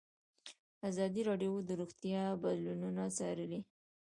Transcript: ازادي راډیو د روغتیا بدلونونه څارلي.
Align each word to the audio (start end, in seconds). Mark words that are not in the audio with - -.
ازادي 0.89 1.21
راډیو 1.29 1.53
د 1.67 1.69
روغتیا 1.81 2.23
بدلونونه 2.41 3.03
څارلي. 3.17 3.59